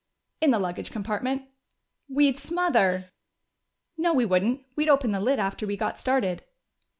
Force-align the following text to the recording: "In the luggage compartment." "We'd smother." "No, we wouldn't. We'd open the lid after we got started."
"In 0.41 0.49
the 0.49 0.57
luggage 0.57 0.89
compartment." 0.89 1.43
"We'd 2.09 2.39
smother." 2.39 3.11
"No, 3.99 4.15
we 4.15 4.25
wouldn't. 4.25 4.63
We'd 4.75 4.89
open 4.89 5.11
the 5.11 5.19
lid 5.21 5.37
after 5.37 5.67
we 5.67 5.77
got 5.77 5.99
started." 5.99 6.43